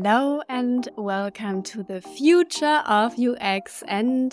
Hello 0.00 0.40
and 0.48 0.88
welcome 0.96 1.60
to 1.64 1.82
the 1.82 2.00
future 2.00 2.84
of 2.86 3.18
UX 3.18 3.82
and 3.88 4.32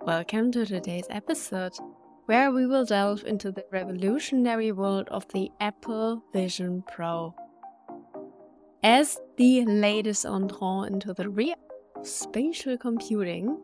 welcome 0.00 0.50
to 0.50 0.66
today's 0.66 1.06
episode 1.08 1.72
where 2.26 2.50
we 2.50 2.66
will 2.66 2.84
delve 2.84 3.22
into 3.24 3.52
the 3.52 3.64
revolutionary 3.70 4.72
world 4.72 5.06
of 5.12 5.24
the 5.32 5.52
Apple 5.60 6.24
Vision 6.32 6.82
Pro. 6.92 7.32
As 8.82 9.20
the 9.36 9.64
latest 9.66 10.26
entrant 10.26 10.92
into 10.92 11.14
the 11.14 11.28
realm 11.28 11.54
of 11.94 12.08
spatial 12.08 12.76
computing, 12.76 13.56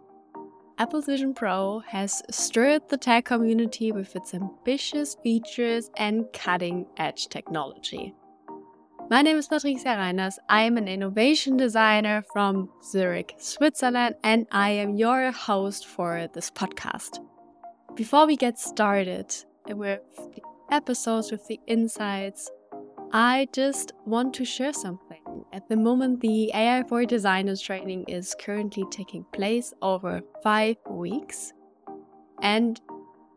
Apple 0.78 1.02
Vision 1.02 1.34
Pro 1.34 1.80
has 1.80 2.22
stirred 2.30 2.88
the 2.88 2.96
tech 2.96 3.24
community 3.24 3.90
with 3.90 4.14
its 4.14 4.34
ambitious 4.34 5.16
features 5.20 5.90
and 5.96 6.26
cutting 6.32 6.86
edge 6.96 7.26
technology. 7.26 8.14
My 9.10 9.22
name 9.22 9.38
is 9.38 9.48
Patricia 9.48 9.88
Reiners. 9.88 10.34
I 10.48 10.62
am 10.62 10.76
an 10.76 10.86
innovation 10.86 11.56
designer 11.56 12.22
from 12.32 12.68
Zurich, 12.80 13.34
Switzerland, 13.38 14.14
and 14.22 14.46
I 14.52 14.70
am 14.70 14.94
your 14.94 15.32
host 15.32 15.88
for 15.88 16.28
this 16.32 16.48
podcast. 16.48 17.18
Before 17.96 18.24
we 18.24 18.36
get 18.36 18.60
started 18.60 19.34
with 19.66 19.98
the 20.16 20.42
episodes, 20.70 21.32
with 21.32 21.44
the 21.48 21.58
insights, 21.66 22.48
I 23.12 23.48
just 23.52 23.90
want 24.06 24.32
to 24.34 24.44
share 24.44 24.72
something. 24.72 25.44
At 25.52 25.68
the 25.68 25.76
moment, 25.76 26.20
the 26.20 26.52
AI 26.54 26.84
for 26.84 27.04
Designers 27.04 27.60
training 27.60 28.04
is 28.06 28.36
currently 28.38 28.84
taking 28.92 29.24
place 29.32 29.74
over 29.82 30.22
five 30.40 30.76
weeks. 30.88 31.52
And 32.42 32.80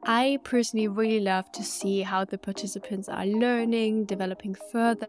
I 0.03 0.37
personally 0.43 0.87
really 0.87 1.21
love 1.21 1.51
to 1.53 1.63
see 1.63 2.01
how 2.01 2.25
the 2.25 2.37
participants 2.37 3.09
are 3.09 3.25
learning, 3.25 4.05
developing 4.05 4.55
further, 4.71 5.07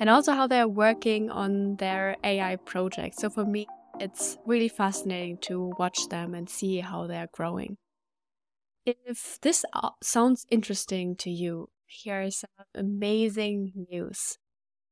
and 0.00 0.10
also 0.10 0.32
how 0.32 0.46
they're 0.46 0.68
working 0.68 1.30
on 1.30 1.76
their 1.76 2.16
AI 2.24 2.56
projects. 2.56 3.18
So 3.18 3.30
for 3.30 3.44
me, 3.44 3.66
it's 4.00 4.38
really 4.46 4.68
fascinating 4.68 5.38
to 5.42 5.72
watch 5.78 6.08
them 6.08 6.34
and 6.34 6.48
see 6.48 6.78
how 6.80 7.06
they're 7.06 7.28
growing. 7.32 7.76
If 8.84 9.38
this 9.40 9.64
uh, 9.72 9.90
sounds 10.02 10.46
interesting 10.50 11.14
to 11.16 11.30
you, 11.30 11.70
here's 11.86 12.38
some 12.38 12.50
amazing 12.74 13.72
news. 13.90 14.38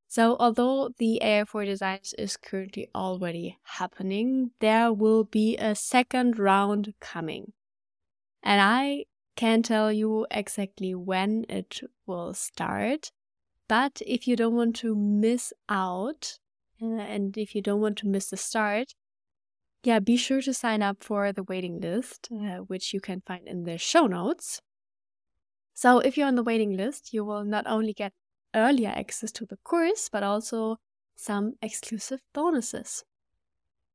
So, 0.09 0.37
although 0.41 0.91
the 0.99 1.21
AI 1.23 1.45
for 1.47 1.65
Designs 1.65 2.15
is 2.19 2.37
currently 2.37 2.89
already 2.95 3.59
happening, 3.65 4.53
there 4.61 4.93
will 4.93 5.25
be 5.25 5.57
a 5.59 5.75
second 5.75 6.39
round 6.39 6.95
coming. 7.01 7.53
And 8.43 8.61
I 8.63 9.07
can't 9.37 9.65
tell 9.65 9.93
you 9.93 10.27
exactly 10.31 10.95
when 10.95 11.45
it 11.49 11.81
will 12.07 12.35
start, 12.35 13.13
but 13.69 14.01
if 14.07 14.27
you 14.29 14.37
don't 14.37 14.55
want 14.55 14.77
to 14.77 14.95
miss 14.95 15.53
out 15.69 16.39
uh, 16.81 16.87
and 16.87 17.37
if 17.37 17.55
you 17.55 17.63
don't 17.63 17.81
want 17.81 17.99
to 17.99 18.07
miss 18.07 18.31
the 18.31 18.37
start, 18.37 18.95
yeah, 19.83 19.99
be 20.01 20.17
sure 20.17 20.43
to 20.43 20.53
sign 20.53 20.83
up 20.83 21.03
for 21.03 21.33
the 21.33 21.45
waiting 21.45 21.81
list, 21.81 22.29
uh, 22.33 22.59
which 22.59 22.93
you 22.93 23.01
can 23.01 23.23
find 23.27 23.47
in 23.47 23.65
the 23.65 23.79
show 23.79 24.07
notes. 24.07 24.61
So, 25.75 26.01
if 26.01 26.17
you're 26.17 26.27
on 26.27 26.35
the 26.35 26.43
waiting 26.43 26.77
list, 26.77 27.13
you 27.13 27.25
will 27.25 27.45
not 27.45 27.67
only 27.67 27.93
get 27.93 28.13
earlier 28.55 28.89
access 28.89 29.31
to 29.33 29.47
the 29.47 29.59
course, 29.59 30.09
but 30.09 30.23
also 30.23 30.79
some 31.15 31.53
exclusive 31.63 32.21
bonuses. 32.35 33.05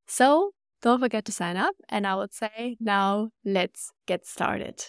So, 0.07 0.51
don't 0.81 0.99
forget 0.99 1.25
to 1.25 1.31
sign 1.31 1.57
up, 1.57 1.75
and 1.89 2.07
I 2.07 2.15
would 2.15 2.33
say 2.33 2.77
now 2.79 3.31
let's 3.43 3.91
get 4.05 4.25
started. 4.25 4.85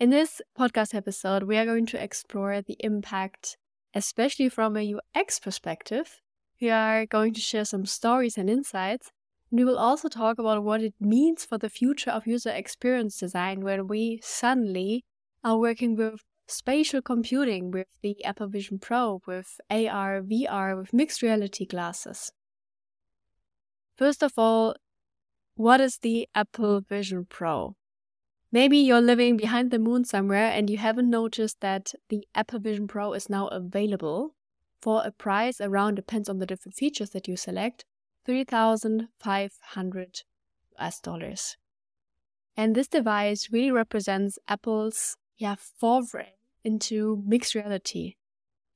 In 0.00 0.08
this 0.08 0.40
podcast 0.58 0.94
episode, 0.94 1.42
we 1.42 1.58
are 1.58 1.66
going 1.66 1.84
to 1.84 2.02
explore 2.02 2.62
the 2.62 2.78
impact, 2.80 3.58
especially 3.94 4.48
from 4.48 4.74
a 4.74 4.94
UX 4.94 5.38
perspective. 5.38 6.22
We 6.58 6.70
are 6.70 7.04
going 7.04 7.34
to 7.34 7.40
share 7.42 7.66
some 7.66 7.84
stories 7.84 8.38
and 8.38 8.48
insights. 8.48 9.10
And 9.50 9.60
we 9.60 9.64
will 9.66 9.76
also 9.76 10.08
talk 10.08 10.38
about 10.38 10.64
what 10.64 10.82
it 10.82 10.94
means 10.98 11.44
for 11.44 11.58
the 11.58 11.68
future 11.68 12.10
of 12.10 12.26
user 12.26 12.48
experience 12.48 13.18
design 13.18 13.60
when 13.60 13.88
we 13.88 14.20
suddenly 14.22 15.04
are 15.44 15.58
working 15.58 15.96
with 15.96 16.24
spatial 16.48 17.02
computing, 17.02 17.70
with 17.70 17.88
the 18.00 18.24
Apple 18.24 18.48
Vision 18.48 18.78
Pro, 18.78 19.20
with 19.26 19.60
AR, 19.68 20.22
VR, 20.22 20.78
with 20.78 20.94
mixed 20.94 21.20
reality 21.20 21.66
glasses. 21.66 22.32
First 23.98 24.22
of 24.22 24.32
all, 24.38 24.76
what 25.56 25.78
is 25.78 25.98
the 25.98 26.26
Apple 26.34 26.80
Vision 26.80 27.26
Pro? 27.28 27.76
Maybe 28.52 28.78
you're 28.78 29.00
living 29.00 29.36
behind 29.36 29.70
the 29.70 29.78
moon 29.78 30.04
somewhere 30.04 30.50
and 30.50 30.68
you 30.68 30.78
haven't 30.78 31.08
noticed 31.08 31.60
that 31.60 31.94
the 32.08 32.26
Apple 32.34 32.58
Vision 32.58 32.88
Pro 32.88 33.12
is 33.12 33.30
now 33.30 33.46
available 33.48 34.34
for 34.82 35.02
a 35.04 35.12
price 35.12 35.60
around, 35.60 35.94
depends 35.94 36.28
on 36.28 36.38
the 36.38 36.46
different 36.46 36.74
features 36.74 37.10
that 37.10 37.28
you 37.28 37.36
select, 37.36 37.84
3,500 38.26 40.22
US 40.78 41.00
dollars. 41.00 41.56
And 42.56 42.74
this 42.74 42.88
device 42.88 43.50
really 43.52 43.70
represents 43.70 44.38
Apple's 44.48 45.16
yeah, 45.38 45.54
foray 45.56 46.32
into 46.64 47.22
mixed 47.26 47.54
reality. 47.54 48.16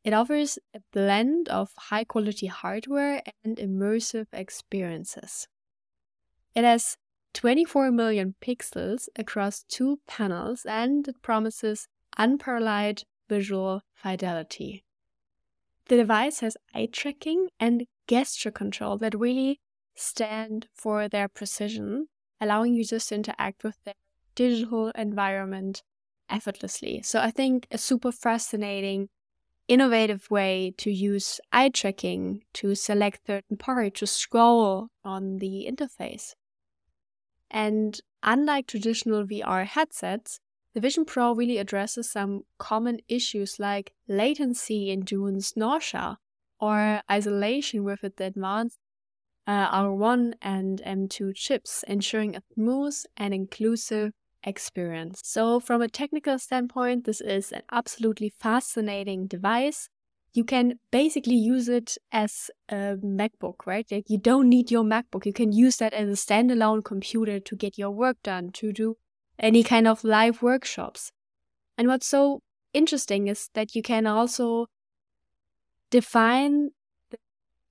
It 0.04 0.12
offers 0.12 0.58
a 0.74 0.80
blend 0.92 1.48
of 1.48 1.72
high 1.76 2.04
quality 2.04 2.46
hardware 2.46 3.22
and 3.42 3.56
immersive 3.56 4.26
experiences. 4.32 5.48
It 6.54 6.64
has 6.64 6.96
24 7.34 7.90
million 7.90 8.34
pixels 8.40 9.08
across 9.16 9.64
two 9.68 9.98
panels 10.06 10.64
and 10.64 11.06
it 11.08 11.20
promises 11.20 11.88
unparalleled 12.16 13.02
visual 13.28 13.82
fidelity. 13.92 14.84
The 15.88 15.96
device 15.96 16.40
has 16.40 16.56
eye 16.74 16.88
tracking 16.90 17.48
and 17.60 17.86
gesture 18.08 18.50
control 18.50 18.96
that 18.98 19.18
really 19.18 19.60
stand 19.94 20.68
for 20.72 21.08
their 21.08 21.28
precision, 21.28 22.06
allowing 22.40 22.74
users 22.74 23.06
to 23.06 23.16
interact 23.16 23.64
with 23.64 23.76
their 23.84 23.94
digital 24.34 24.90
environment 24.90 25.82
effortlessly. 26.30 27.02
So 27.02 27.20
I 27.20 27.30
think 27.30 27.66
a 27.70 27.78
super 27.78 28.12
fascinating, 28.12 29.08
innovative 29.68 30.30
way 30.30 30.72
to 30.78 30.90
use 30.90 31.40
eye 31.52 31.68
tracking 31.68 32.42
to 32.54 32.74
select 32.74 33.26
certain 33.26 33.56
parts, 33.56 34.00
to 34.00 34.06
scroll 34.06 34.88
on 35.04 35.36
the 35.38 35.68
interface. 35.70 36.34
And 37.54 38.00
unlike 38.24 38.66
traditional 38.66 39.24
VR 39.24 39.64
headsets, 39.64 40.40
the 40.74 40.80
Vision 40.80 41.04
Pro 41.04 41.32
really 41.34 41.58
addresses 41.58 42.10
some 42.10 42.42
common 42.58 42.98
issues 43.08 43.60
like 43.60 43.92
latency 44.08 44.90
induced 44.90 45.56
nausea 45.56 46.18
or 46.58 47.00
isolation 47.08 47.84
with 47.84 48.02
its 48.02 48.20
advanced 48.20 48.80
uh, 49.46 49.68
R1 49.70 50.34
and 50.42 50.82
M2 50.84 51.32
chips, 51.32 51.84
ensuring 51.86 52.34
a 52.34 52.42
smooth 52.54 52.96
and 53.16 53.32
inclusive 53.32 54.12
experience. 54.42 55.20
So, 55.22 55.60
from 55.60 55.80
a 55.80 55.88
technical 55.88 56.40
standpoint, 56.40 57.04
this 57.04 57.20
is 57.20 57.52
an 57.52 57.62
absolutely 57.70 58.30
fascinating 58.30 59.28
device 59.28 59.88
you 60.34 60.44
can 60.44 60.80
basically 60.90 61.36
use 61.36 61.68
it 61.68 61.96
as 62.10 62.50
a 62.68 62.96
MacBook, 62.96 63.66
right? 63.66 63.86
Like 63.90 64.10
you 64.10 64.18
don't 64.18 64.48
need 64.48 64.70
your 64.70 64.82
MacBook. 64.82 65.24
You 65.24 65.32
can 65.32 65.52
use 65.52 65.76
that 65.76 65.94
as 65.94 66.08
a 66.08 66.12
standalone 66.12 66.84
computer 66.84 67.38
to 67.38 67.56
get 67.56 67.78
your 67.78 67.90
work 67.90 68.16
done, 68.24 68.50
to 68.54 68.72
do 68.72 68.96
any 69.38 69.62
kind 69.62 69.86
of 69.86 70.02
live 70.02 70.42
workshops. 70.42 71.12
And 71.78 71.86
what's 71.86 72.06
so 72.06 72.40
interesting 72.72 73.28
is 73.28 73.48
that 73.54 73.76
you 73.76 73.82
can 73.82 74.06
also 74.08 74.66
define 75.90 76.70
the 77.10 77.18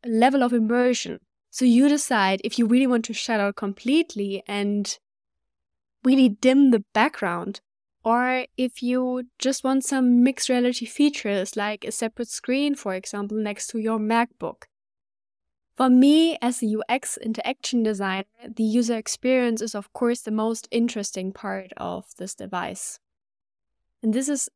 level 0.06 0.41
of 0.41 0.53
immersion. 0.53 1.19
So 1.50 1.66
you 1.66 1.90
decide 1.90 2.40
if 2.45 2.57
you 2.57 2.66
really 2.66 2.88
want 2.88 3.03
to 3.06 3.13
shut 3.13 3.41
out 3.41 3.57
completely 3.57 4.41
and 4.47 4.97
really 6.03 6.30
dim 6.30 6.72
the 6.72 6.84
background 6.94 7.59
or 8.03 8.45
if 8.57 8.83
you 8.83 9.23
just 9.39 9.63
want 9.63 9.85
some 9.85 10.23
mixed 10.23 10.49
reality 10.49 10.85
features 10.85 11.55
like 11.55 11.85
a 11.85 11.91
separate 11.91 12.29
screen, 12.29 12.75
for 12.75 12.93
example, 12.93 13.37
next 13.37 13.67
to 13.67 13.79
your 13.79 13.99
MacBook. 13.99 14.63
For 15.75 15.89
me, 15.89 16.38
as 16.41 16.61
a 16.61 16.77
UX 16.77 17.17
interaction 17.17 17.81
designer, 17.81 18.25
the 18.55 18.63
user 18.63 18.95
experience 18.95 19.61
is, 19.61 19.73
of 19.73 19.91
course, 19.94 20.21
the 20.21 20.31
most 20.31 20.67
interesting 20.69 21.31
part 21.31 21.71
of 21.77 22.05
this 22.17 22.35
device. 22.35 23.00
And 24.03 24.13
this 24.13 24.29
is 24.29 24.49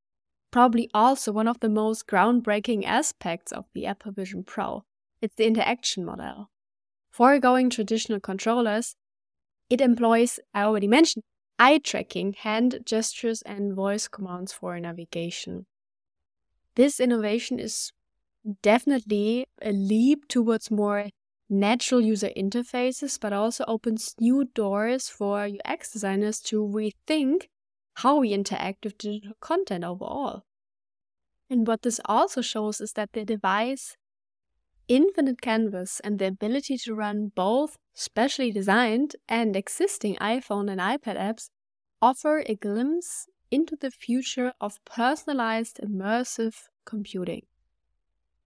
probably 0.51 0.89
also 0.93 1.31
one 1.31 1.47
of 1.47 1.59
the 1.59 1.69
most 1.69 2.05
groundbreaking 2.05 2.85
aspects 2.85 3.51
of 3.51 3.65
the 3.73 3.85
Apple 3.85 4.11
Vision 4.11 4.43
Pro. 4.43 4.83
It's 5.21 5.35
the 5.35 5.47
interaction 5.47 6.05
model. 6.05 6.51
Foregoing 7.09 7.71
traditional 7.71 8.19
controllers, 8.19 8.95
it 9.69 9.81
employs, 9.81 10.39
I 10.53 10.63
already 10.63 10.87
mentioned, 10.87 11.23
eye 11.59 11.79
tracking, 11.79 12.33
hand 12.33 12.79
gestures, 12.85 13.41
and 13.43 13.73
voice 13.73 14.07
commands 14.07 14.53
for 14.53 14.79
navigation. 14.79 15.65
This 16.75 16.99
innovation 17.01 17.59
is 17.59 17.91
definitely 18.61 19.47
a 19.61 19.71
leap 19.71 20.27
towards 20.27 20.71
more 20.71 21.09
natural 21.49 22.01
user 22.01 22.29
interfaces, 22.37 23.19
but 23.19 23.33
also 23.33 23.65
opens 23.67 24.15
new 24.19 24.45
doors 24.45 25.09
for 25.09 25.47
UX 25.47 25.91
designers 25.91 26.39
to 26.41 26.61
rethink 26.61 27.47
how 27.97 28.19
we 28.19 28.33
interact 28.33 28.85
with 28.85 28.97
digital 28.97 29.33
content 29.41 29.83
overall. 29.83 30.43
And 31.49 31.67
what 31.67 31.81
this 31.81 31.99
also 32.05 32.41
shows 32.41 32.79
is 32.81 32.93
that 32.93 33.11
the 33.13 33.25
device 33.25 33.97
infinite 34.87 35.41
canvas 35.41 35.99
and 36.01 36.19
the 36.19 36.27
ability 36.27 36.77
to 36.77 36.95
run 36.95 37.31
both 37.35 37.77
specially 37.93 38.51
designed 38.51 39.15
and 39.27 39.55
existing 39.55 40.15
iPhone 40.17 40.69
and 40.71 40.79
iPad 40.79 41.17
apps 41.17 41.49
offer 42.01 42.43
a 42.45 42.55
glimpse 42.55 43.27
into 43.51 43.75
the 43.75 43.91
future 43.91 44.53
of 44.59 44.79
personalized 44.85 45.79
immersive 45.83 46.55
computing. 46.85 47.43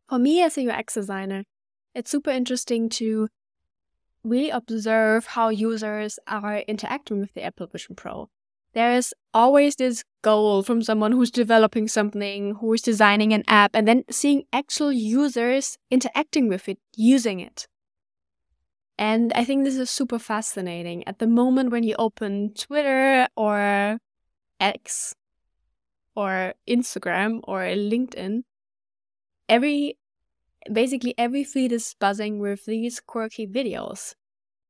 For 0.08 0.20
me 0.20 0.42
as 0.42 0.58
a 0.58 0.70
UX 0.70 0.96
designer, 0.96 1.44
it's 1.94 2.12
super 2.12 2.32
interesting 2.32 2.90
to 2.90 3.28
really 4.24 4.50
observe 4.50 5.28
how 5.28 5.50
users 5.50 6.20
are 6.28 6.60
interacting 6.68 7.20
with 7.20 7.34
the 7.34 7.44
Apple 7.44 7.68
Vision 7.68 7.96
Pro. 7.96 8.30
There 8.74 8.94
is 8.94 9.14
always 9.34 9.76
this 9.76 10.04
goal 10.22 10.64
from 10.64 10.82
someone 10.82 11.12
who's 11.12 11.32
developing 11.32 11.88
something, 11.88 12.56
who 12.56 12.74
is 12.74 12.82
designing 12.82 13.34
an 13.34 13.44
app, 13.48 13.72
and 13.74 13.88
then 13.88 14.04
seeing 14.10 14.44
actual 14.54 14.92
users 14.94 15.78
interacting 15.90 16.48
with 16.48 16.70
it, 16.70 16.80
using 16.96 17.40
it. 17.40 17.68
And 18.98 19.34
I 19.34 19.44
think 19.44 19.64
this 19.64 19.78
is 19.78 19.90
super 19.90 20.20
fascinating. 20.20 21.06
At 21.08 21.20
the 21.20 21.28
moment 21.28 21.72
when 21.72 21.84
you 21.84 21.96
open 21.98 22.54
Twitter 22.54 23.28
or 23.36 23.98
X 24.60 25.16
or 26.16 26.54
Instagram 26.70 27.40
or 27.44 27.62
LinkedIn, 27.62 28.44
every 29.50 29.98
basically 30.72 31.16
every 31.18 31.44
feed 31.44 31.72
is 31.72 31.96
buzzing 32.00 32.40
with 32.40 32.66
these 32.66 33.00
quirky 33.00 33.48
videos. 33.48 34.14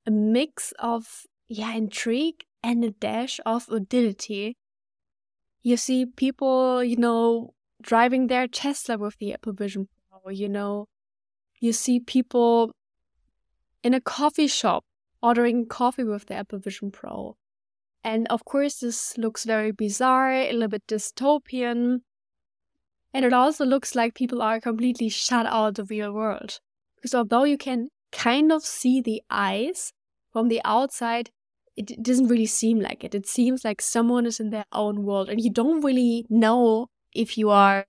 A 0.08 0.12
mix 0.12 0.74
of 0.80 1.26
yeah, 1.50 1.74
intrigue 1.76 2.46
and 2.64 2.84
a 2.84 2.92
dash 2.92 3.40
of 3.46 3.68
utility. 3.70 4.56
You 5.64 5.78
see 5.78 6.06
people, 6.06 6.84
you 6.84 6.98
know, 6.98 7.54
driving 7.82 8.28
their 8.28 8.48
Tesla 8.48 8.98
with 8.98 9.18
the 9.18 9.34
Apple 9.34 9.54
Vision 9.54 9.88
Pro, 10.10 10.32
you 10.32 10.50
know. 10.50 10.88
You 11.60 11.74
see 11.74 12.00
people 12.00 12.72
in 13.84 13.94
a 13.94 14.02
coffee 14.02 14.48
shop 14.48 14.84
ordering 15.22 15.68
coffee 15.68 16.04
with 16.04 16.26
the 16.26 16.36
Apple 16.36 16.60
Vision 16.60 16.92
Pro. 16.92 17.36
And 18.04 18.28
of 18.30 18.46
course, 18.46 18.80
this 18.80 19.18
looks 19.18 19.46
very 19.46 19.72
bizarre, 19.72 20.32
a 20.32 20.52
little 20.52 20.70
bit 20.70 20.88
dystopian. 20.88 22.02
And 23.14 23.26
it 23.26 23.34
also 23.34 23.66
looks 23.66 23.94
like 23.94 24.16
people 24.16 24.42
are 24.42 24.60
completely 24.60 25.10
shut 25.10 25.46
out 25.46 25.68
of 25.68 25.76
the 25.76 25.84
real 25.84 26.12
world. 26.12 26.60
Because 26.96 27.14
although 27.14 27.44
you 27.44 27.58
can 27.58 27.90
kind 28.12 28.52
of 28.52 28.64
see 28.64 29.02
the 29.02 29.22
eyes 29.30 29.94
from 30.32 30.48
the 30.48 30.62
outside, 30.66 31.30
it 31.76 32.04
doesn't 32.04 32.28
really 32.28 32.46
seem 32.46 32.80
like 32.80 33.04
it. 33.04 33.16
It 33.16 33.28
seems 33.28 33.64
like 33.64 33.82
someone 33.82 34.26
is 34.26 34.40
in 34.40 34.50
their 34.50 34.66
own 34.72 35.04
world, 35.04 35.30
and 35.30 35.42
you 35.42 35.50
don't 35.50 35.82
really 35.82 36.26
know 36.30 36.88
if 37.14 37.38
you 37.38 37.50
are 37.50 37.86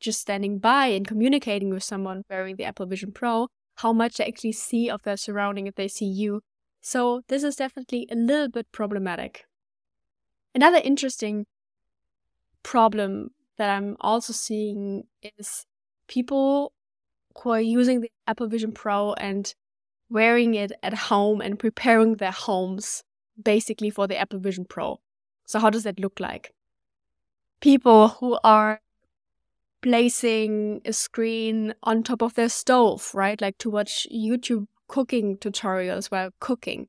just 0.00 0.20
standing 0.20 0.58
by 0.58 0.86
and 0.86 1.06
communicating 1.06 1.70
with 1.70 1.82
someone 1.82 2.22
wearing 2.28 2.56
the 2.56 2.64
Apple 2.64 2.86
Vision 2.86 3.12
Pro, 3.12 3.48
how 3.76 3.92
much 3.92 4.16
they 4.16 4.26
actually 4.26 4.52
see 4.52 4.90
of 4.90 5.02
their 5.02 5.16
surrounding 5.16 5.66
if 5.66 5.74
they 5.74 5.88
see 5.88 6.06
you. 6.06 6.42
So, 6.80 7.22
this 7.28 7.42
is 7.42 7.56
definitely 7.56 8.06
a 8.10 8.14
little 8.14 8.48
bit 8.48 8.70
problematic. 8.70 9.44
Another 10.54 10.80
interesting 10.84 11.46
problem 12.62 13.30
that 13.56 13.70
I'm 13.70 13.96
also 14.00 14.32
seeing 14.32 15.04
is 15.38 15.64
people 16.08 16.72
who 17.42 17.50
are 17.50 17.60
using 17.60 18.00
the 18.00 18.10
Apple 18.26 18.48
Vision 18.48 18.72
Pro 18.72 19.14
and 19.14 19.54
wearing 20.14 20.54
it 20.54 20.72
at 20.82 20.94
home 20.94 21.40
and 21.40 21.58
preparing 21.58 22.14
their 22.14 22.30
homes 22.30 23.02
basically 23.42 23.90
for 23.90 24.06
the 24.06 24.16
Apple 24.16 24.38
Vision 24.38 24.64
Pro. 24.64 25.00
So, 25.44 25.58
how 25.58 25.68
does 25.68 25.82
that 25.82 25.98
look 25.98 26.20
like? 26.20 26.54
People 27.60 28.08
who 28.08 28.38
are 28.44 28.80
placing 29.82 30.80
a 30.84 30.92
screen 30.92 31.74
on 31.82 32.02
top 32.02 32.22
of 32.22 32.34
their 32.34 32.48
stove, 32.48 33.10
right? 33.12 33.40
Like 33.40 33.58
to 33.58 33.68
watch 33.68 34.06
YouTube 34.14 34.66
cooking 34.88 35.36
tutorials 35.36 36.06
while 36.06 36.30
cooking. 36.40 36.88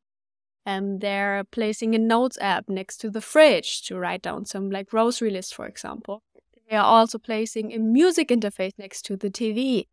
And 0.65 1.01
they're 1.01 1.43
placing 1.51 1.93
a 1.95 1.99
notes 1.99 2.37
app 2.39 2.69
next 2.69 2.97
to 2.97 3.09
the 3.09 3.21
fridge 3.21 3.81
to 3.83 3.97
write 3.97 4.21
down 4.21 4.45
some 4.45 4.69
like 4.69 4.89
grocery 4.89 5.29
list, 5.29 5.53
for 5.53 5.67
example. 5.67 6.23
They 6.69 6.75
are 6.77 6.85
also 6.85 7.17
placing 7.19 7.73
a 7.73 7.79
music 7.79 8.29
interface 8.29 8.73
next 8.77 9.03
to 9.03 9.17
the 9.17 9.29
TV. 9.29 9.87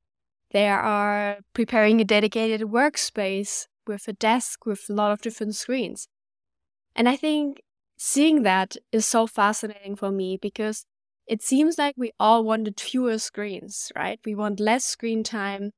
They 0.53 0.69
are 0.69 1.39
preparing 1.55 2.01
a 2.01 2.05
dedicated 2.05 2.61
workspace 2.63 3.67
with 3.87 4.07
a 4.07 4.13
desk 4.13 4.67
with 4.67 4.85
a 4.89 4.93
lot 4.93 5.11
of 5.11 5.23
different 5.23 5.55
screens. 5.57 6.09
And 6.95 7.09
I 7.09 7.17
think 7.17 7.63
seeing 7.97 8.43
that 8.43 8.77
is 8.93 9.07
so 9.07 9.27
fascinating 9.27 9.97
for 9.97 10.11
me 10.11 10.37
because 10.37 10.85
it 11.27 11.43
seems 11.43 11.79
like 11.79 11.95
we 11.97 12.13
all 12.21 12.45
wanted 12.45 12.81
fewer 12.81 13.19
screens, 13.19 13.91
right? 13.97 14.21
We 14.27 14.35
want 14.35 14.61
less 14.61 14.85
screen 14.85 15.23
time. 15.23 15.71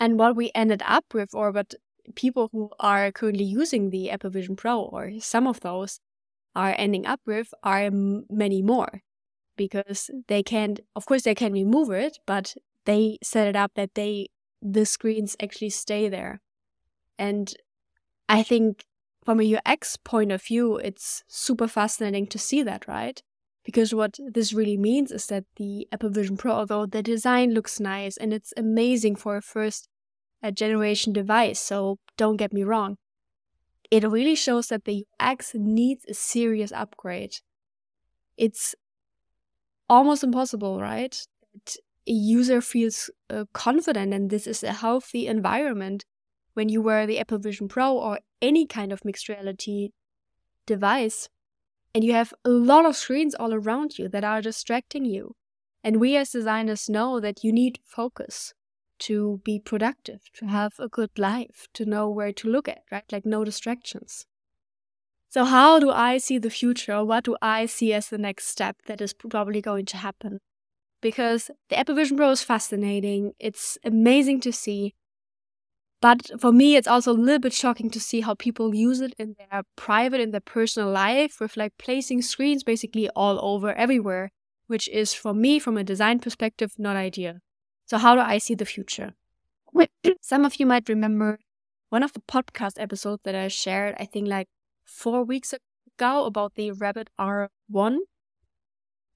And 0.00 0.18
what 0.18 0.34
we 0.34 0.50
ended 0.54 0.82
up 0.86 1.04
with, 1.12 1.34
or 1.34 1.52
what 1.52 1.74
people 2.16 2.48
who 2.50 2.70
are 2.80 3.12
currently 3.12 3.44
using 3.44 3.90
the 3.90 4.10
Apple 4.10 4.30
Vision 4.30 4.56
Pro, 4.56 4.80
or 4.80 5.12
some 5.20 5.46
of 5.46 5.60
those, 5.60 6.00
are 6.56 6.74
ending 6.76 7.06
up 7.06 7.20
with, 7.26 7.52
are 7.62 7.90
many 7.92 8.62
more. 8.62 9.02
Because 9.56 10.10
they 10.26 10.42
can't, 10.42 10.80
of 10.96 11.04
course, 11.04 11.22
they 11.22 11.34
can 11.34 11.52
remove 11.52 11.90
it, 11.90 12.18
but 12.26 12.54
they 12.84 13.18
set 13.22 13.46
it 13.46 13.56
up 13.56 13.72
that 13.74 13.94
they, 13.94 14.28
the 14.62 14.86
screens 14.86 15.36
actually 15.42 15.70
stay 15.70 16.08
there. 16.08 16.40
And 17.18 17.54
I 18.28 18.42
think 18.42 18.84
from 19.24 19.40
a 19.40 19.56
UX 19.56 19.96
point 19.96 20.32
of 20.32 20.42
view, 20.42 20.76
it's 20.76 21.22
super 21.28 21.68
fascinating 21.68 22.26
to 22.28 22.38
see 22.38 22.62
that, 22.62 22.88
right? 22.88 23.22
Because 23.64 23.94
what 23.94 24.18
this 24.32 24.52
really 24.52 24.78
means 24.78 25.12
is 25.12 25.26
that 25.26 25.44
the 25.56 25.86
Apple 25.92 26.10
Vision 26.10 26.36
Pro, 26.36 26.52
although 26.52 26.86
the 26.86 27.02
design 27.02 27.52
looks 27.52 27.78
nice 27.78 28.16
and 28.16 28.32
it's 28.32 28.54
amazing 28.56 29.16
for 29.16 29.36
a 29.36 29.42
first 29.42 29.88
uh, 30.42 30.50
generation 30.50 31.12
device, 31.12 31.60
so 31.60 31.98
don't 32.16 32.36
get 32.36 32.52
me 32.52 32.62
wrong, 32.62 32.96
it 33.90 34.04
really 34.04 34.34
shows 34.34 34.68
that 34.68 34.84
the 34.84 35.04
UX 35.18 35.52
needs 35.54 36.04
a 36.08 36.14
serious 36.14 36.72
upgrade. 36.72 37.36
It's 38.36 38.74
almost 39.88 40.24
impossible, 40.24 40.80
right? 40.80 41.16
A 42.06 42.12
user 42.12 42.60
feels 42.60 43.10
uh, 43.28 43.44
confident 43.52 44.12
and 44.14 44.30
this 44.30 44.46
is 44.46 44.62
a 44.62 44.72
healthy 44.72 45.26
environment 45.26 46.04
when 46.54 46.68
you 46.68 46.82
wear 46.82 47.06
the 47.06 47.18
Apple 47.18 47.38
Vision 47.38 47.68
Pro 47.68 47.96
or 47.96 48.20
any 48.42 48.66
kind 48.66 48.92
of 48.92 49.04
mixed 49.04 49.28
reality 49.28 49.90
device 50.66 51.28
and 51.94 52.04
you 52.04 52.12
have 52.12 52.32
a 52.44 52.48
lot 52.48 52.86
of 52.86 52.96
screens 52.96 53.34
all 53.34 53.52
around 53.52 53.98
you 53.98 54.08
that 54.08 54.24
are 54.24 54.40
distracting 54.40 55.04
you. 55.04 55.34
And 55.82 55.98
we 55.98 56.16
as 56.16 56.30
designers 56.30 56.88
know 56.88 57.20
that 57.20 57.42
you 57.42 57.52
need 57.52 57.80
focus 57.84 58.54
to 59.00 59.40
be 59.44 59.58
productive, 59.58 60.20
to 60.34 60.46
have 60.46 60.74
a 60.78 60.88
good 60.88 61.18
life, 61.18 61.66
to 61.74 61.86
know 61.86 62.08
where 62.08 62.32
to 62.32 62.48
look 62.48 62.68
at, 62.68 62.82
right? 62.92 63.04
Like 63.10 63.24
no 63.24 63.44
distractions. 63.44 64.26
So, 65.30 65.44
how 65.44 65.78
do 65.78 65.90
I 65.90 66.18
see 66.18 66.38
the 66.38 66.50
future? 66.50 67.04
What 67.04 67.24
do 67.24 67.36
I 67.40 67.66
see 67.66 67.92
as 67.92 68.08
the 68.08 68.18
next 68.18 68.48
step 68.48 68.76
that 68.86 69.00
is 69.00 69.14
probably 69.14 69.62
going 69.62 69.86
to 69.86 69.96
happen? 69.96 70.40
Because 71.00 71.50
the 71.68 71.78
Apple 71.78 71.94
Vision 71.94 72.16
Pro 72.16 72.30
is 72.30 72.42
fascinating. 72.42 73.32
It's 73.38 73.78
amazing 73.84 74.40
to 74.42 74.52
see. 74.52 74.94
But 76.02 76.30
for 76.40 76.52
me, 76.52 76.76
it's 76.76 76.88
also 76.88 77.12
a 77.12 77.14
little 77.14 77.38
bit 77.38 77.52
shocking 77.52 77.90
to 77.90 78.00
see 78.00 78.20
how 78.20 78.34
people 78.34 78.74
use 78.74 79.00
it 79.00 79.14
in 79.18 79.36
their 79.38 79.62
private, 79.76 80.20
in 80.20 80.30
their 80.30 80.40
personal 80.40 80.90
life, 80.90 81.40
with 81.40 81.56
like 81.56 81.72
placing 81.78 82.22
screens 82.22 82.64
basically 82.64 83.08
all 83.10 83.38
over 83.44 83.72
everywhere, 83.74 84.30
which 84.66 84.88
is 84.88 85.12
for 85.12 85.34
me, 85.34 85.58
from 85.58 85.76
a 85.76 85.84
design 85.84 86.18
perspective, 86.18 86.72
not 86.78 86.96
ideal. 86.96 87.40
So, 87.84 87.98
how 87.98 88.14
do 88.14 88.20
I 88.22 88.38
see 88.38 88.54
the 88.54 88.64
future? 88.64 89.14
Some 90.22 90.44
of 90.44 90.58
you 90.58 90.66
might 90.66 90.88
remember 90.88 91.38
one 91.90 92.02
of 92.02 92.12
the 92.12 92.20
podcast 92.20 92.78
episodes 92.78 93.22
that 93.24 93.34
I 93.34 93.48
shared, 93.48 93.96
I 93.98 94.06
think 94.06 94.28
like 94.28 94.48
four 94.84 95.24
weeks 95.24 95.52
ago, 95.52 96.24
about 96.24 96.54
the 96.54 96.70
Rabbit 96.72 97.10
R1. 97.18 97.98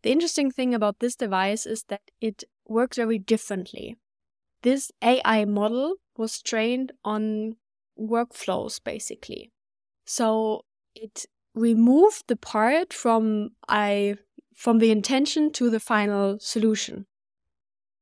The 0.04 0.12
interesting 0.12 0.50
thing 0.50 0.74
about 0.74 0.98
this 1.00 1.16
device 1.16 1.64
is 1.64 1.84
that 1.84 2.02
it 2.20 2.44
works 2.68 2.98
very 2.98 3.18
differently. 3.18 3.96
This 4.60 4.92
AI 5.02 5.46
model 5.46 5.94
was 6.18 6.42
trained 6.42 6.92
on 7.06 7.56
workflows 7.98 8.84
basically. 8.84 9.50
So 10.04 10.66
it 10.94 11.24
removed 11.54 12.24
the 12.26 12.36
part 12.36 12.92
from 12.92 13.52
I 13.66 14.16
from 14.54 14.78
the 14.78 14.90
intention 14.90 15.50
to 15.52 15.70
the 15.70 15.80
final 15.80 16.38
solution. 16.38 17.06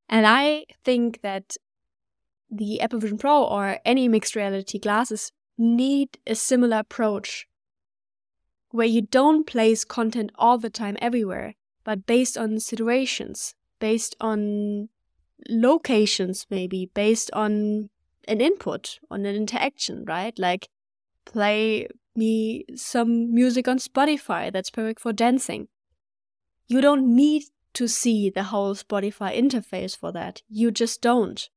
And 0.08 0.26
I 0.26 0.64
think 0.84 1.20
that 1.22 1.56
the 2.50 2.80
Apple 2.80 2.98
Vision 2.98 3.16
Pro 3.16 3.44
or 3.44 3.78
any 3.84 4.08
mixed 4.08 4.34
reality 4.34 4.80
glasses 4.80 5.30
need 5.56 6.18
a 6.26 6.34
similar 6.34 6.78
approach 6.78 7.46
where 8.70 8.88
you 8.88 9.02
don't 9.02 9.46
place 9.46 9.84
content 9.84 10.32
all 10.34 10.58
the 10.58 10.68
time 10.68 10.96
everywhere, 11.00 11.54
but 11.84 12.06
based 12.06 12.36
on 12.38 12.60
situations, 12.60 13.54
based 13.80 14.16
on 14.20 14.88
locations, 15.48 16.46
maybe 16.50 16.90
based 16.94 17.30
on 17.32 17.90
an 18.28 18.40
input, 18.40 18.98
on 19.10 19.26
an 19.26 19.34
interaction, 19.34 20.04
right? 20.04 20.38
Like 20.38 20.68
play 21.24 21.88
me 22.14 22.64
some 22.76 23.34
music 23.34 23.66
on 23.68 23.78
Spotify 23.78 24.52
that's 24.52 24.70
perfect 24.70 25.00
for 25.00 25.12
dancing. 25.12 25.68
You 26.68 26.80
don't 26.80 27.14
need 27.14 27.44
to 27.74 27.88
see 27.88 28.30
the 28.30 28.44
whole 28.44 28.74
Spotify 28.74 29.36
interface 29.36 29.96
for 29.96 30.12
that. 30.12 30.42
You 30.48 30.70
just 30.70 31.00
don't. 31.00 31.48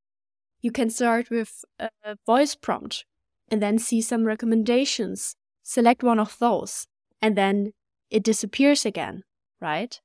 You 0.61 0.71
can 0.71 0.89
start 0.89 1.29
with 1.29 1.63
a 1.79 2.17
voice 2.25 2.55
prompt 2.55 3.05
and 3.49 3.61
then 3.61 3.77
see 3.77 4.01
some 4.01 4.23
recommendations. 4.23 5.35
Select 5.61 6.03
one 6.03 6.19
of 6.19 6.37
those 6.39 6.87
and 7.21 7.37
then 7.37 7.73
it 8.09 8.23
disappears 8.23 8.85
again, 8.85 9.23
right? 9.59 9.99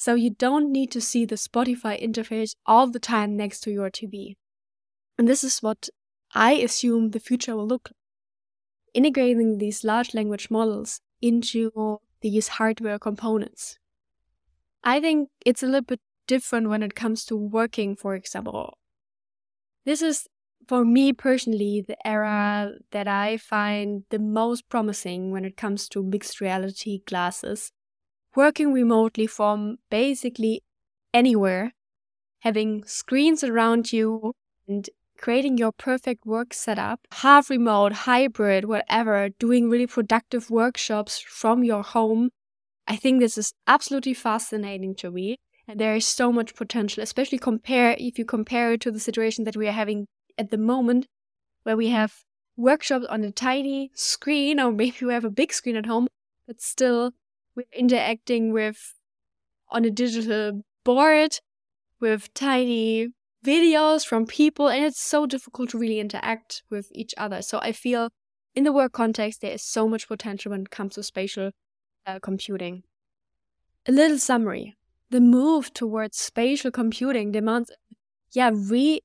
So 0.00 0.14
you 0.14 0.30
don't 0.30 0.72
need 0.72 0.90
to 0.92 1.00
see 1.02 1.26
the 1.26 1.34
Spotify 1.34 2.02
interface 2.02 2.54
all 2.64 2.86
the 2.86 2.98
time 2.98 3.36
next 3.36 3.60
to 3.60 3.70
your 3.70 3.90
TV. 3.90 4.36
And 5.18 5.28
this 5.28 5.44
is 5.44 5.58
what 5.58 5.90
I 6.34 6.54
assume 6.54 7.10
the 7.10 7.20
future 7.20 7.54
will 7.54 7.66
look 7.66 7.90
like. 7.90 7.96
Integrating 8.94 9.58
these 9.58 9.84
large 9.84 10.14
language 10.14 10.50
models 10.50 11.02
into 11.20 11.98
these 12.22 12.48
hardware 12.48 12.98
components. 12.98 13.78
I 14.82 15.00
think 15.00 15.28
it's 15.44 15.62
a 15.62 15.66
little 15.66 15.82
bit 15.82 16.00
different 16.26 16.70
when 16.70 16.82
it 16.82 16.94
comes 16.94 17.26
to 17.26 17.36
working, 17.36 17.94
for 17.94 18.14
example. 18.14 18.78
This 19.84 20.00
is, 20.00 20.26
for 20.66 20.82
me 20.82 21.12
personally, 21.12 21.84
the 21.86 21.98
era 22.06 22.70
that 22.92 23.06
I 23.06 23.36
find 23.36 24.04
the 24.08 24.18
most 24.18 24.66
promising 24.70 25.30
when 25.30 25.44
it 25.44 25.58
comes 25.58 25.90
to 25.90 26.02
mixed 26.02 26.40
reality 26.40 27.02
glasses. 27.06 27.70
Working 28.36 28.72
remotely 28.72 29.26
from 29.26 29.78
basically 29.90 30.62
anywhere, 31.12 31.72
having 32.40 32.84
screens 32.84 33.42
around 33.42 33.92
you, 33.92 34.34
and 34.68 34.88
creating 35.18 35.58
your 35.58 35.72
perfect 35.72 36.24
work 36.24 36.54
setup, 36.54 37.00
half 37.12 37.50
remote, 37.50 37.92
hybrid, 37.92 38.64
whatever, 38.64 39.28
doing 39.38 39.68
really 39.68 39.86
productive 39.86 40.50
workshops 40.50 41.18
from 41.18 41.62
your 41.62 41.82
home. 41.82 42.30
I 42.86 42.96
think 42.96 43.20
this 43.20 43.36
is 43.36 43.52
absolutely 43.66 44.14
fascinating 44.14 44.94
to 44.96 45.10
me. 45.10 45.36
And 45.68 45.78
there 45.78 45.94
is 45.94 46.08
so 46.08 46.32
much 46.32 46.54
potential, 46.54 47.02
especially 47.02 47.38
compare 47.38 47.94
if 47.98 48.18
you 48.18 48.24
compare 48.24 48.72
it 48.72 48.80
to 48.82 48.90
the 48.90 48.98
situation 48.98 49.44
that 49.44 49.56
we 49.56 49.68
are 49.68 49.72
having 49.72 50.06
at 50.38 50.50
the 50.50 50.58
moment, 50.58 51.06
where 51.62 51.76
we 51.76 51.88
have 51.90 52.24
workshops 52.56 53.06
on 53.06 53.22
a 53.22 53.30
tiny 53.30 53.90
screen, 53.94 54.58
or 54.58 54.72
maybe 54.80 55.04
we 55.04 55.12
have 55.12 55.24
a 55.24 55.30
big 55.30 55.52
screen 55.52 55.76
at 55.76 55.86
home, 55.86 56.08
but 56.46 56.60
still 56.60 57.12
we're 57.60 57.78
interacting 57.78 58.52
with 58.52 58.94
on 59.70 59.84
a 59.84 59.90
digital 59.90 60.62
board 60.84 61.38
with 62.00 62.32
tiny 62.34 63.08
videos 63.44 64.06
from 64.06 64.26
people, 64.26 64.68
and 64.68 64.84
it's 64.84 65.00
so 65.00 65.26
difficult 65.26 65.70
to 65.70 65.78
really 65.78 66.00
interact 66.00 66.62
with 66.70 66.88
each 66.92 67.14
other. 67.16 67.42
So 67.42 67.58
I 67.60 67.72
feel 67.72 68.10
in 68.54 68.64
the 68.64 68.72
work 68.72 68.92
context, 68.92 69.40
there 69.40 69.52
is 69.52 69.62
so 69.62 69.88
much 69.88 70.08
potential 70.08 70.50
when 70.50 70.62
it 70.62 70.70
comes 70.70 70.94
to 70.94 71.02
spatial 71.02 71.52
uh, 72.06 72.18
computing. 72.20 72.82
A 73.86 73.92
little 73.92 74.18
summary 74.18 74.76
the 75.10 75.20
move 75.20 75.74
towards 75.74 76.16
spatial 76.16 76.70
computing 76.70 77.32
demands, 77.32 77.72
yeah, 78.30 78.52
re 78.54 79.00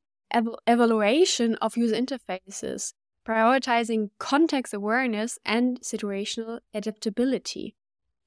evaluation 0.68 1.56
of 1.56 1.78
user 1.78 1.96
interfaces, 1.96 2.94
prioritizing 3.28 4.10
context 4.20 4.74
awareness 4.74 5.40
and 5.46 5.82
situational 5.82 6.60
adaptability. 6.76 7.76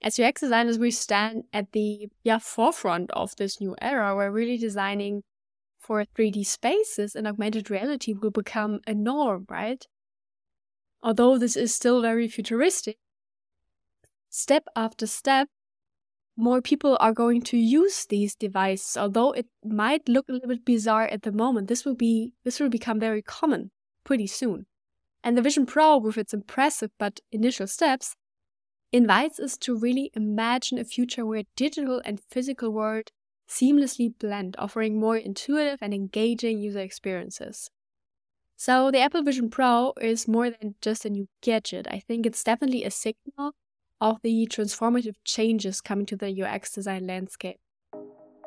As 0.01 0.19
UX 0.19 0.41
designers, 0.41 0.79
we 0.79 0.91
stand 0.91 1.45
at 1.53 1.73
the 1.73 2.09
yeah, 2.23 2.39
forefront 2.39 3.11
of 3.11 3.35
this 3.37 3.61
new 3.61 3.75
era. 3.81 4.15
We're 4.15 4.31
really 4.31 4.57
designing 4.57 5.23
for 5.79 6.05
3D 6.05 6.47
spaces 6.47 7.15
and 7.15 7.27
augmented 7.27 7.71
reality 7.71 8.13
will 8.13 8.31
become 8.31 8.81
a 8.87 8.95
norm, 8.95 9.47
right? 9.49 9.85
Although 11.03 11.39
this 11.39 11.57
is 11.57 11.75
still 11.75 12.03
very 12.03 12.29
futuristic, 12.29 12.99
step 14.29 14.65
after 14.77 15.07
step, 15.07 15.49
more 16.37 16.63
people 16.63 16.97
are 17.01 17.13
going 17.13 17.43
to 17.43 17.57
use 17.57 18.07
these 18.07 18.37
devices. 18.37 18.97
Although 18.97 19.33
it 19.33 19.47
might 19.65 20.09
look 20.09 20.29
a 20.29 20.33
little 20.33 20.49
bit 20.49 20.65
bizarre 20.65 21.07
at 21.07 21.23
the 21.23 21.33
moment, 21.33 21.67
this 21.67 21.85
will 21.85 21.97
be 21.97 22.33
this 22.45 22.61
will 22.61 22.69
become 22.69 23.01
very 23.01 23.23
common 23.23 23.73
pretty 24.05 24.29
soon. 24.29 24.67
And 25.25 25.37
the 25.37 25.43
Vision 25.43 25.67
Pro, 25.67 25.99
with 25.99 26.17
its 26.17 26.33
impressive 26.33 26.91
but 26.99 27.21
initial 27.33 27.67
steps, 27.67 28.15
invites 28.93 29.39
us 29.39 29.57
to 29.59 29.77
really 29.77 30.11
imagine 30.15 30.79
a 30.79 30.85
future 30.85 31.27
where 31.27 31.45
digital 31.57 32.01
and 32.05 32.21
physical 32.21 32.71
world 32.71 33.11
seamlessly 33.49 34.13
blend, 34.19 34.57
offering 34.59 34.99
more 35.01 35.17
intuitive 35.17 35.79
and 35.81 35.95
engaging 35.95 36.59
user 36.59 36.81
experiences. 36.81 37.71
So, 38.57 38.91
the 38.91 39.01
Apple 39.01 39.23
Vision 39.23 39.51
Pro 39.51 39.93
is 40.01 40.29
more 40.29 40.51
than 40.51 40.75
just 40.81 41.05
a 41.05 41.11
new 41.11 41.29
gadget. 41.43 41.87
I 41.91 42.01
think 42.01 42.27
it's 42.27 42.43
definitely 42.45 42.85
a 42.85 42.91
signal 42.91 43.53
of 44.01 44.21
the 44.23 44.47
transformative 44.49 45.15
changes 45.25 45.81
coming 45.81 46.07
to 46.07 46.17
the 46.17 46.31
UX 46.31 46.73
design 46.73 47.07
landscape. 47.07 47.59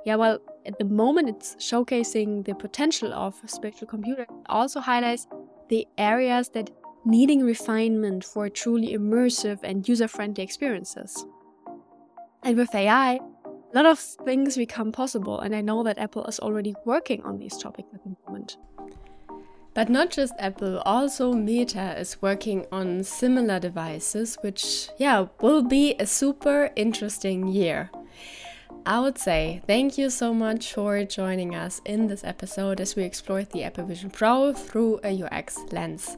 Yeah, 0.05 0.15
well, 0.15 0.39
at 0.65 0.79
the 0.79 0.85
moment 0.85 1.29
it's 1.29 1.55
showcasing 1.55 2.45
the 2.45 2.55
potential 2.55 3.13
of 3.13 3.41
spatial 3.45 3.87
computing, 3.87 4.23
it 4.23 4.29
also 4.47 4.79
highlights 4.79 5.27
the 5.69 5.87
areas 5.97 6.49
that 6.49 6.71
needing 7.05 7.43
refinement 7.43 8.23
for 8.23 8.49
truly 8.49 8.95
immersive 8.95 9.59
and 9.63 9.87
user 9.87 10.07
friendly 10.07 10.43
experiences. 10.43 11.25
And 12.43 12.57
with 12.57 12.73
AI, 12.73 13.15
a 13.15 13.75
lot 13.75 13.85
of 13.85 13.99
things 13.99 14.57
become 14.57 14.91
possible, 14.91 15.39
and 15.39 15.55
I 15.55 15.61
know 15.61 15.83
that 15.83 15.97
Apple 15.97 16.25
is 16.25 16.39
already 16.39 16.75
working 16.85 17.23
on 17.23 17.37
these 17.37 17.57
topics 17.57 17.89
at 17.93 18.03
the 18.03 18.15
moment. 18.27 18.57
But 19.73 19.89
not 19.89 20.09
just 20.09 20.33
Apple, 20.37 20.79
also 20.79 21.31
Meta 21.31 21.97
is 21.97 22.21
working 22.21 22.65
on 22.71 23.03
similar 23.03 23.59
devices, 23.59 24.37
which, 24.41 24.89
yeah, 24.97 25.27
will 25.39 25.63
be 25.63 25.95
a 25.97 26.05
super 26.05 26.71
interesting 26.75 27.47
year. 27.47 27.89
I 28.85 28.99
would 28.99 29.17
say 29.17 29.61
thank 29.67 29.97
you 29.97 30.09
so 30.09 30.33
much 30.33 30.73
for 30.73 31.05
joining 31.05 31.55
us 31.55 31.79
in 31.85 32.07
this 32.07 32.23
episode 32.23 32.81
as 32.81 32.95
we 32.95 33.03
explored 33.03 33.51
the 33.51 33.63
Apple 33.63 33.85
Vision 33.85 34.09
Pro 34.09 34.51
through 34.53 34.99
a 35.03 35.23
UX 35.23 35.59
lens. 35.71 36.17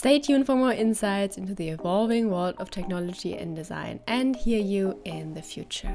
Stay 0.00 0.18
tuned 0.18 0.46
for 0.46 0.56
more 0.56 0.72
insights 0.72 1.36
into 1.36 1.54
the 1.54 1.68
evolving 1.68 2.30
world 2.30 2.54
of 2.56 2.70
technology 2.70 3.36
and 3.36 3.54
design 3.54 4.00
and 4.06 4.34
hear 4.34 4.58
you 4.58 4.98
in 5.04 5.34
the 5.34 5.42
future. 5.42 5.94